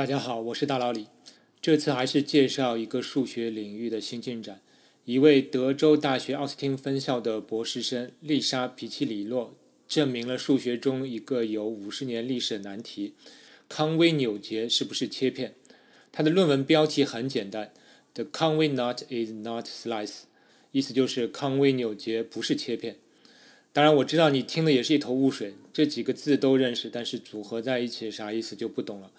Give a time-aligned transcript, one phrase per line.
[0.00, 1.08] 大家好，我是大老李。
[1.60, 4.62] 这次还是介绍一个数学领域的新进展。
[5.04, 9.54] 一位德州大学奥斯汀分校的博士生丽莎·皮奇里洛
[9.86, 13.12] 证明了数学中一个有五十年历史的难题：
[13.68, 15.54] 康威纽结是不是切片？
[16.10, 17.70] 他的论文标题很简单
[18.14, 20.20] ：“The Conway knot is not slice”，
[20.72, 22.96] 意思就是康威纽结不是切片。
[23.74, 29.10] 当然，我知道你听的也是一头雾水，这几个字都认识，但是组合在一起啥意思就不懂了。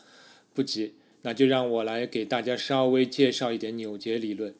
[0.54, 4.54] 不急，那就让我来给大家稍微介绍一点纽结理论。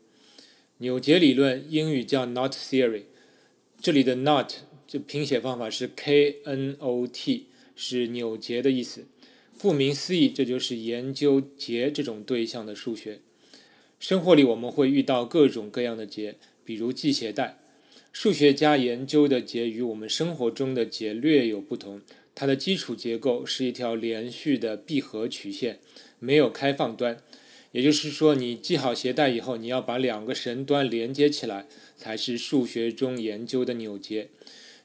[0.78, 3.04] 纽结理论英语叫 knot theory，
[3.80, 4.50] 这里的 knot
[4.88, 7.46] 就拼写方法是 K-N-O-T，
[7.76, 9.06] 是纽结的意思。
[9.60, 13.20] 顾名思义，这就是研究结这种对象的数学。
[14.00, 17.60] 生活里我们会遇到各种各样的结，比如系鞋带。
[18.12, 22.02] 数学家研究的结与我们生活中的结略有不同。
[22.42, 25.78] 它的基础结构是一条连续的闭合曲线，
[26.18, 27.20] 没有开放端。
[27.72, 34.30] 也就是说，你系好鞋带以后，你要把两个绳端连接起来，才是数学中研究的纽结。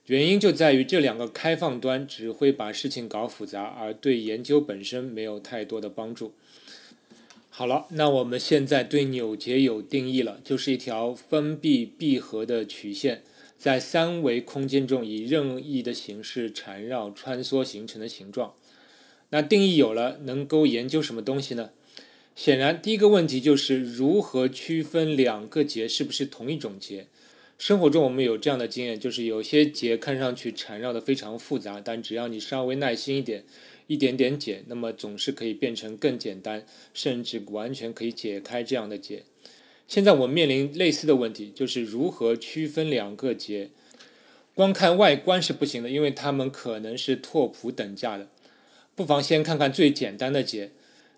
[0.05, 6.35] 原因就在于这两个开放端只会把事情搞复杂，而对研究本身没有太多的帮助。
[7.49, 13.23] 好了，那我们现在对纽结有定义了，就是一条封闭闭合的曲线。
[13.59, 18.55] 在三维空间中以任意的形式缠绕穿梭形成的形状。
[19.31, 21.71] 那定义有了，能够研究什么东西呢？
[22.35, 27.07] 显然，第一个问题就是如何区分两个结是不是同一种结。
[27.59, 33.45] 生活中我们有这样的经验，就是有些结看上去缠绕的非常复杂，但只要你稍微耐心一点，
[33.87, 39.23] 一点点解，那么总是可以变成更简单，甚至完全可以解开这样的结。
[39.89, 43.71] 现在我们面临类似的问题，就是如何区分两个结。
[44.55, 48.29] 光看外观是不行的，因为它们可能是拓扑等价的。
[48.95, 50.73] 不妨先看看最简单的结。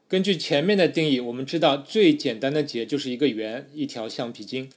[0.08, 4.70] 根据前面的定义，我们知道最简单的结就是一个圆，一条橡皮筋。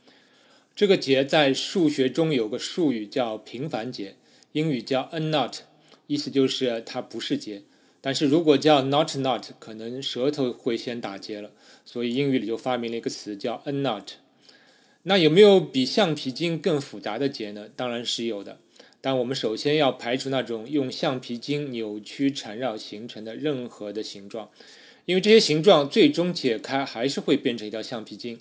[0.76, 4.16] 这个结在数学中有个术语叫平凡结，
[4.52, 5.60] 英语叫 unknot，
[6.08, 7.64] 意思就是它不是结。
[8.02, 11.52] 但是如果叫 not not，可能舌头会先打结了，
[11.86, 14.14] 所以英语里就发明了一个词叫 unknot。
[15.04, 17.67] 那有没有比橡皮筋更复杂的结呢？
[17.76, 18.60] 当然是有的，
[19.02, 24.50] 但我们首先要排除那种用橡皮筋扭曲缠绕形成的任何的形状，
[25.06, 28.40] 因为这些形状最终解开还是会变成一条橡皮筋。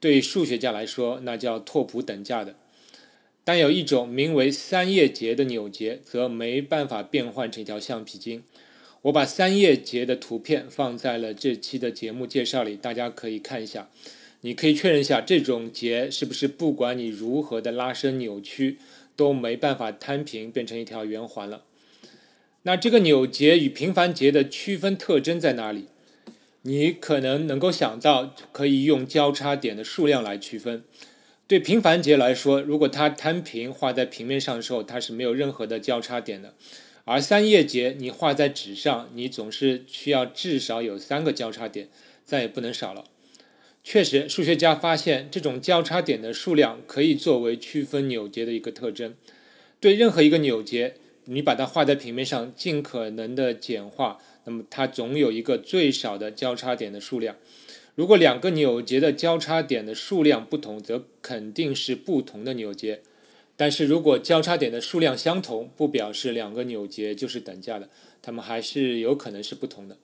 [0.00, 2.56] 对数学家来说，那叫拓扑等价的。
[3.44, 8.42] 但有一种名为三叶结的扭结，则没办法变换成一条橡皮筋。
[9.02, 13.88] 我把三叶结的图片放在了这期的节目介绍里，大家可以看一下。
[14.42, 18.78] 你可以确认一下，这种结是不是不管你如何的拉伸扭曲，
[19.16, 21.62] 都没办法摊平变成一条圆环了。
[22.62, 25.86] 那这个扭结与平凡结的区分特征在哪里？
[26.62, 30.84] 你可能能够想到，可以用交叉点的数量来区分。
[31.48, 36.54] 对平凡结来说，如果它摊平画在平面上的时候，它是没有任何的交叉点的。
[37.04, 41.88] 而三叶结你画在纸上，你总是需要至少有三个交叉点，
[42.24, 43.04] 再也不能少了。
[43.82, 49.14] 确实，数学家发现这种交叉点的数量可以作为区分扭结的一个特征。
[49.80, 57.34] 对任何一个扭结，你把它画在平面上，尽可能的简化，那么它总有一个最少的交叉点的数量。
[57.96, 63.02] 如果两个扭结的交叉点的数量不同，则肯定是不同的扭结。
[63.56, 67.88] 但是如果交叉点的数量相同，不表示两个扭结就是等价的，
[68.20, 69.98] 它们还是有可能是不同的。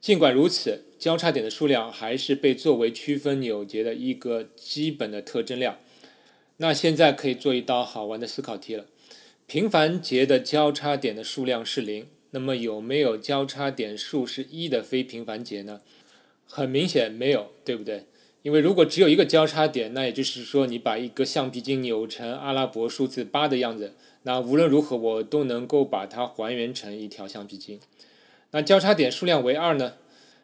[0.00, 5.78] 尽管如此，交叉点的数量还是被作为区分扭结的一个基本的特征量。
[6.58, 8.86] 那现在可以做一道好玩的思考题了：
[9.46, 15.80] 平凡结的交叉点的数量是零，那么有没有交叉点数是一的非平凡结呢？
[16.46, 18.06] 很明显没有，对不对？
[18.46, 27.80] 因为如果只有一个交叉点，那也就是说你把一个橡皮筋扭成阿拉伯数字八的样子，那无论如何我都能够把它还原成一条橡皮筋。
[28.52, 29.94] 那交叉点数量为二呢？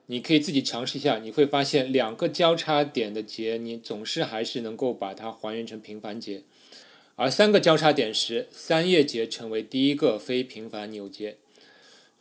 [0.07, 6.43] 你可以自己尝试一下，你会发现两个交叉点的结，你总是还是能够把它还原成平凡结。
[7.15, 11.37] 而三个交叉点时，三叶结成为第一个非平凡扭结。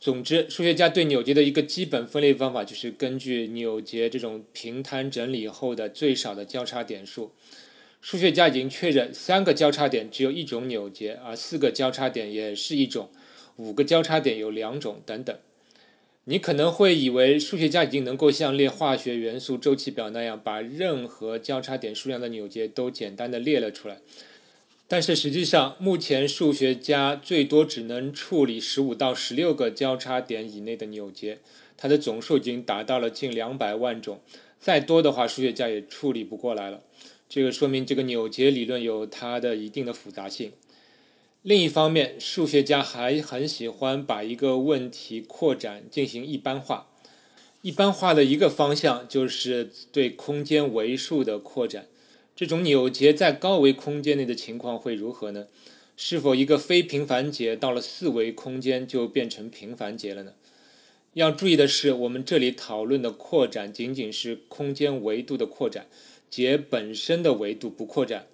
[0.02, 7.30] 总之，数学家对扭结的一个基本分类方法就是根据扭结这种平摊整理后的最少的交叉点数。
[8.00, 13.10] 数学家已经确认，三个交叉点只有一种扭结，而四个交叉点也是一种，
[13.54, 15.38] 五个交叉点有两种等等。
[16.24, 23.98] 你可能会以为数学家已经能够像列化学元素周期表那样，把任何交叉点数量的扭结都简单的列了出来。
[24.92, 31.38] 但是实际上，目前数学家最多只能处理十五到十六个交叉点以内的扭结，
[31.78, 34.20] 它的总数已经达到了近两百万种，
[34.60, 36.82] 再多的话，数学家也处理不过来了。
[37.26, 40.52] 这个说明这个扭结理论有它的一定的复杂性。
[41.40, 46.88] 另一方面，数学家还很喜欢把一个问题扩展进行一般化。
[47.62, 51.86] 一般化的一个方向就是对空间维数的扩展。
[52.34, 55.46] 这种扭结在高维空间内的情况会如何呢？
[55.96, 60.32] 是否一个非平凡结到了四维空间就变成平凡结了呢？
[61.12, 65.86] 要注意的是，我们这里讨论的扩展仅仅是空间维度的扩展，
[66.30, 68.26] 结本身的维度不扩展。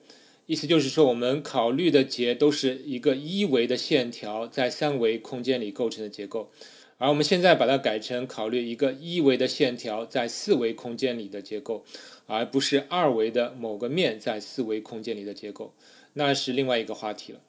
[0.47, 6.51] 意思就是说，我们考虑的结都是一个一维的线条在三维空间里构成的结构，
[6.99, 11.85] 而我们现在把它改成考虑一个一维的线条在四维空间里的结构，
[12.27, 15.73] 而不是二维的某个面在四维空间里的结构，
[16.15, 17.41] 那是另外一个话题了。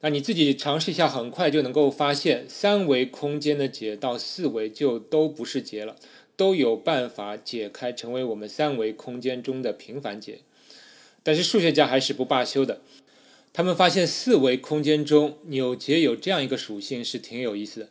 [0.00, 5.96] 那你自己尝试一下，很快就能够发现，三维空间的解到四维就都不是结了，
[6.36, 10.40] 都有办法解开，成为我们三维空间中的平凡解。
[11.22, 12.82] 但是数学家还是不罢休的，
[13.52, 17.88] 他们发现四维空间中扭结有这样一个属性是挺有意思的，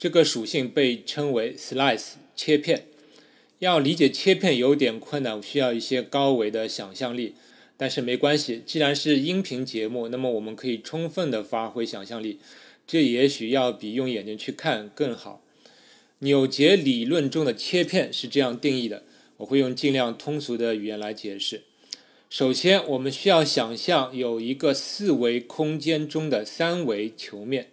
[0.00, 2.86] 这个属性被称为 slice 切片。
[3.58, 7.34] 要理解切片有点困难，需要一些高维的想象力，
[7.76, 12.38] 但是没关系，既然是音频节目，那么我们可以充分的发挥想象力，
[12.86, 15.44] 这也许要比用眼睛去看更好。
[16.20, 19.02] 扭结理论中的切片是这样定义的，
[19.36, 21.64] 我会用尽量通俗的语言来解释。
[22.30, 27.68] 首先，我们需要想象有一个四维空间中的三维球面。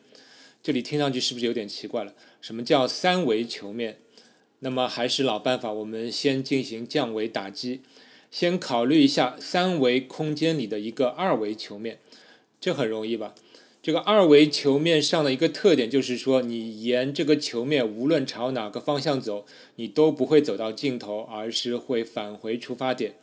[0.67, 2.13] 这里听上去是不是有点奇怪了？
[2.41, 3.99] 什么叫三维球面？
[4.59, 7.79] 那么还是老办法，我们先进行降维打击，
[8.29, 11.99] 先考虑一下三维空间里的一个二维球面。
[12.59, 13.33] 这很容易吧？
[13.81, 19.45] 这个二维球面上的一个特点就是说，你沿这个球面无论朝哪个方向走，
[19.77, 23.13] 你都不会走到尽头，而是会返回出发点。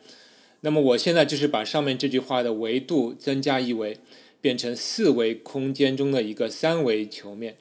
[0.61, 3.99] 那么我现在就是把上面这句话的维度增加一维，
[4.45, 7.57] 变成四维空间中的一个三维球面。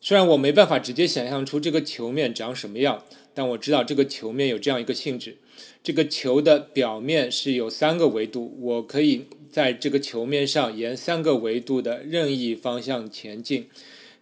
[0.00, 3.04] 虽然我没办法直接想象出这个球面长什么样，
[3.34, 5.38] 但我知道这个球面有这样一个性质：
[5.82, 13.66] 这个球的表面是有三个维度，我可以在这个球面上沿三个维度的任意方向前进，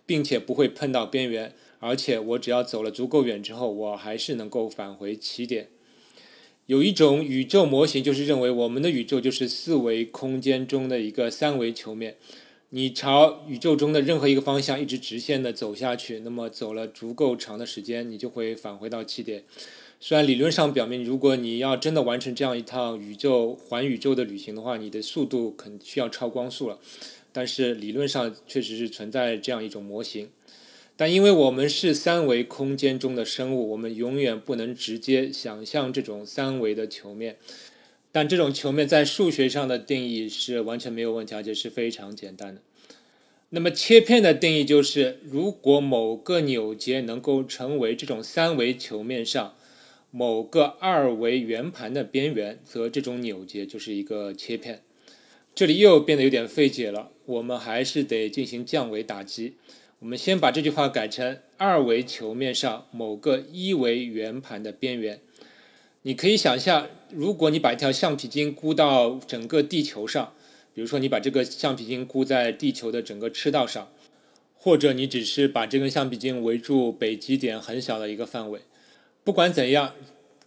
[0.07, 5.69] 并且不会碰到边缘，而且我只要走了足够远之后，我还是能够返回起点。
[6.71, 12.15] 有一种宇宙模型，就是认为我们的宇宙就是四维空间中的一个三维球面。
[12.69, 19.43] 你朝宇宙中的任何一个方向一直直线的走下去，那么走了足够长的时间，你就会返回到起点。
[19.99, 26.79] 虽然理论上表明，如果你要真的完成这样一趟宇宙环宇宙的旅行的话，你的速度肯需要超光速了。
[27.33, 30.29] 但是理论上确实是存在这样一种模型。
[31.01, 37.39] 但因为我们是三维空间中的生物，我们永远不能直接想象这种三维的球面。
[38.13, 42.61] 但这种球面在数学上的定义是完全没有问题，而且是非常简单的。
[43.49, 49.57] 那么切片的定义就是，如果某个扭结能够成为这种三维球面上
[50.11, 54.83] 某个二维圆盘的边缘，则这种扭结就是一个切片。
[55.55, 59.55] 这里又变得有点费解了，我们还是得进行降维打击。
[60.01, 65.21] 我们先把这句话改成二维球面上某个一维圆盘的边缘。
[66.03, 70.33] 你可以想象，如果你把一条橡皮筋箍到整个地球上，
[70.73, 73.93] 比如说你把这个橡皮筋箍在地球的整个赤道上，
[74.55, 78.61] 或者你只是把这根橡皮筋围住北极点很小的一个范围，
[79.23, 79.93] 不管怎样，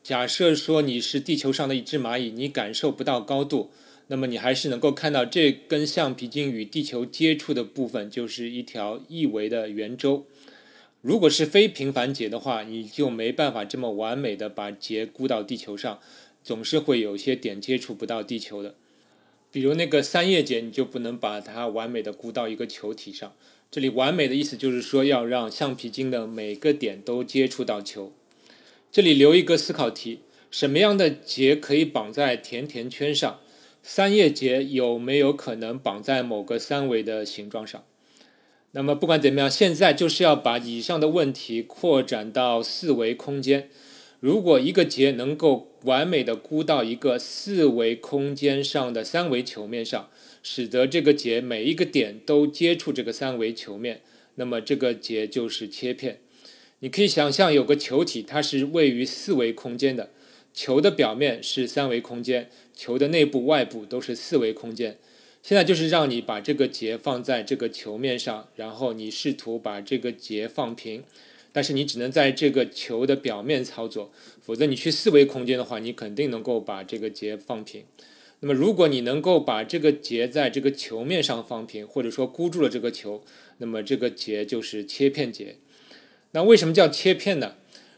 [0.02, 3.70] 假设说你是地球上的一只蚂蚁，你感受不到高度。
[4.08, 10.26] 那么你还是能够看到这根橡皮筋与地球接触的部分就是一条一维的圆周。
[11.02, 16.00] 如果是非平凡结的话，你就没办法这么完美的把结箍到地球上，
[16.44, 18.76] 总是会有些点接触不到地球的。
[19.52, 23.34] 比如那个三叶结，你就不能把它完美的箍到一个球体上。
[23.70, 28.14] 这里完美的意思就是说要让橡皮筋的每个点都接触到球。
[28.92, 30.20] 这里留一个思考题：
[30.50, 33.40] 什么样的结可以绑在甜甜圈上？
[33.84, 37.84] 三叶结有没有可能绑在某个三维的形状上？
[38.72, 43.70] 那么不管怎么样，现在就是要把以上的问题扩展到四维空间。
[44.22, 50.10] 如果一个结能够完美的箍到一个四维空间上的三维球面上，
[50.42, 54.02] 使得这个结每一个点都接触这个三维球面，
[54.36, 56.22] 那么这个结就是切片。
[56.80, 60.10] 你可以想象有个球体，它是位于四维空间的。
[60.54, 64.98] 球的表面是三维空间，球的内部、外部都是四维空间。
[65.42, 71.04] 现在就是让你把这个结放在这个球面上，然后你试图把这个结放平，
[71.52, 74.12] 但是你只能在这个球的表面操作，
[74.42, 77.84] 否则你去四维空间的话，你肯定能够把这个结放平。
[78.40, 83.24] 那么如果你能够把这个结在这个球面上放平，或者说箍住了这个球，
[83.58, 85.58] 那么这个结就是切片结。
[86.32, 87.56] 那为什么叫切片呢？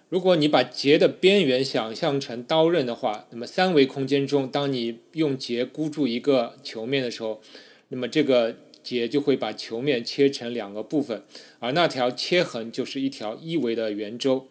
[0.10, 7.42] 如果你把结的边缘想象成刀刃的话，那么三维空间中，当你用结箍住一个球面的时候，
[7.90, 8.56] 那么这个。
[8.86, 11.24] 结就会把球面切成两个部分，
[11.58, 14.48] 而那条切痕就是一条一维的圆周。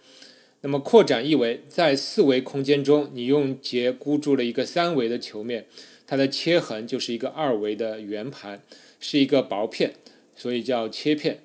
[0.62, 5.66] 那么扩展一维，在四维空间中，你用结箍住了一个三维的球面，
[6.04, 8.60] 它的切痕就是一个二维的圆盘，
[8.98, 9.94] 是一个薄片，
[10.34, 11.38] 所以叫切片。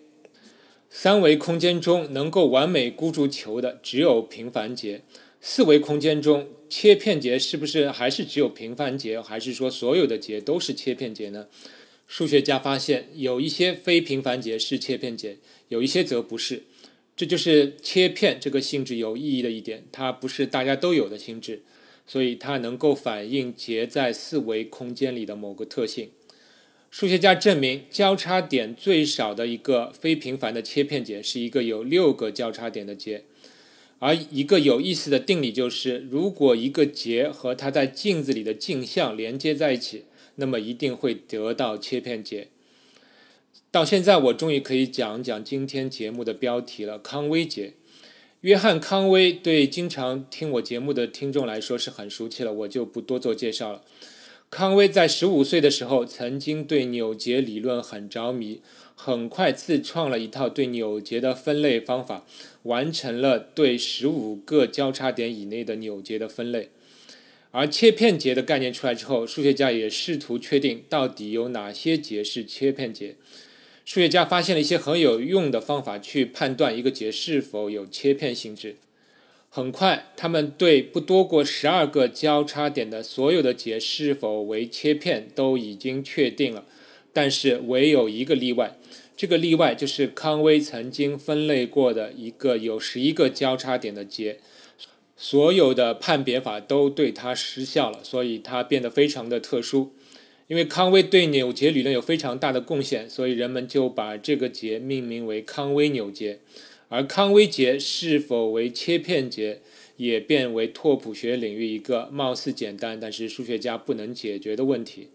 [0.89, 5.03] 三维空间中能够完美箍住球的只有平凡结，
[5.39, 11.48] 四维空间中切片结是不是还是只有平凡结，还是说所有的结都是切片结呢？
[12.08, 16.63] 数学家发现，有一些非平凡结是切片结，有一些则不是。
[17.15, 21.62] 这就是切片这个性质有意义的一点，它不是大家都有的性质，
[22.08, 26.10] 所以它能够反映结在四维空间里的某个特性。
[26.91, 33.24] 数学家证明，交叉点最少的一个非平凡的切片结是一个有六个交叉点的结。
[34.00, 40.05] 而一个有意思的定理就是，如果一个结和它在镜子里的镜像连接在一起。
[40.41, 42.48] 那么一定会得到切片结。
[43.72, 47.74] 到现在，我终于可以讲讲今天节目的标题了——康威结。
[48.39, 53.81] 约翰·康威对经常听我节目的听众来说是很熟悉了，我就不多做介绍了。
[54.50, 58.62] 康威在十五岁的时候，曾经对扭结理论很着迷，
[58.96, 62.25] 很快自创了一套对扭结的分类方法，
[62.63, 66.70] 完成了对十五个交叉点以内的扭结的分类。
[67.51, 73.15] 而切片结的概念出来之后，数学家也试图确定到底有哪些结是切片结。
[73.86, 78.77] 数学家发现了一些很有用的方法去判断一个结是否有切片性质。
[79.50, 86.65] 很快，他们对不多过十二个交叉点的所有的结是否为切片都已经确定了，
[87.12, 88.77] 但是唯有一个例外。
[89.18, 94.39] 这个例外就是康威曾经分类过的一个有十一个交叉点的结。
[95.18, 99.91] 所有的判别法都对它失效了，所以它变得非常的特殊。
[100.48, 106.39] 因为康威对扭结理论有非常大的贡献，所以人们就把这个结命名为康威扭结。
[106.89, 109.62] 而康威结是否为切片结，
[109.98, 115.08] 也变为拓扑学领域一个貌似简单，但是数学家不能解决的问题。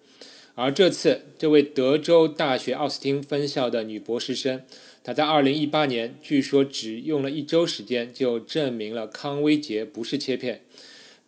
[0.55, 4.63] 而这次，这位德州大学奥斯汀分校的女博士生。
[5.03, 10.63] 她在二零一八年，据说只用了一周时间就证明了康威结不是切片。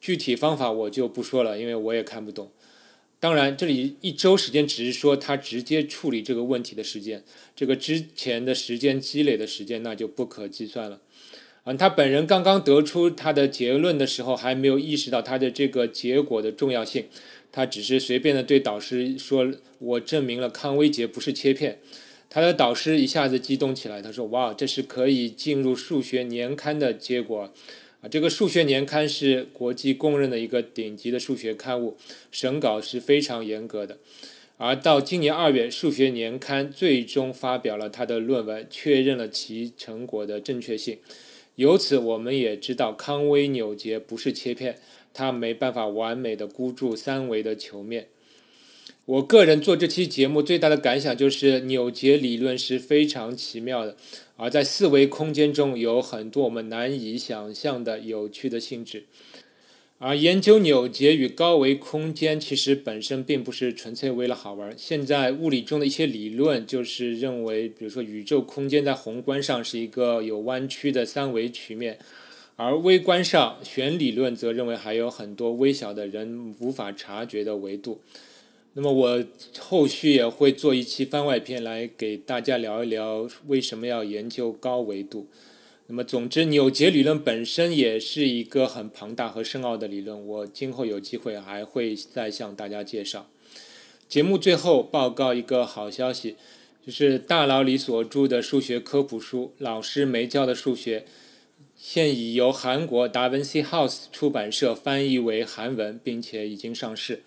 [0.01, 2.53] 具体方法我就不说了，因为我也看不懂。
[3.19, 7.25] 当然，这里一周时间只是说他直接处理这个问题的时间，
[7.57, 11.01] 这个之前的时间积累的时间那就不可计算了。
[11.65, 17.07] 嗯，他本人刚刚得出他的结论的时候，还没有意识到他的这个结果的重要性，
[17.51, 21.81] 他只是随便的对导师说：“我证明了康威结不是切片。”
[22.31, 27.53] 他的导师一下子激动起来，他说：“哇，这是可以进入数学年刊的结果
[28.09, 31.97] 这个数学年刊是国际公认的一个顶级的数学刊物，
[32.31, 33.99] 审稿是非常严格的。
[34.59, 40.99] 而到今年二月，数学年刊最终发表了他的论文，确认了其成果的正确性。
[41.57, 44.79] 由此，我们也知道康威扭结不是切片，
[45.13, 48.09] 它没办法完美的箍住三维的球面。”
[49.07, 53.97] 我个人做这期节目最大的感想就是扭结理论是非常奇妙的，
[54.37, 59.05] 而在四维空间中有很多我们难以想象的有趣的性质。
[59.99, 64.75] 而研究扭结与高维空间其实本身并不是纯粹为了好玩。
[64.77, 71.97] 现在物理中的一些理论就是认为，比如说宇宙空间在宏观上是一个有弯曲的三维曲面，
[72.57, 78.01] 而微观上弦理论则认为还有很多微小的人无法察觉的维度。
[78.79, 79.25] 那么我
[79.59, 85.27] 后续也会做一期番外篇来给大家聊一聊为什么要研究高维度。
[85.87, 93.27] 那么总之，扭结理论本身也是一个很庞大和深奥的理论，我今后有机会还会再向大家介绍。
[94.07, 96.37] 节目最后报告一个好消息，
[96.87, 101.01] 就是大佬里所著的数学科普书《老师没教的数学》，
[101.75, 107.23] 现已由韩国达文西 House 出版社翻译为韩文，并且已经上市。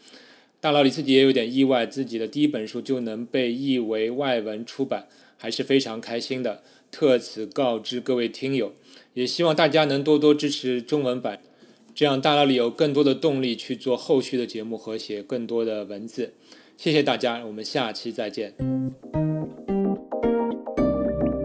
[0.62, 6.62] 大佬李自己也有点意外，自己的第一本书就能被译为外文出版，还是非常开心的。
[6.92, 8.74] 特此告知各位听友，
[9.14, 11.40] 也希望大家能多多支持中文版，
[11.96, 16.34] 这样大佬里有更多的动力去做后续的节目和写更多的文字。
[16.76, 18.54] 谢谢大家，我们下期再见。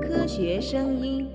[0.02, 1.34] 科学声音。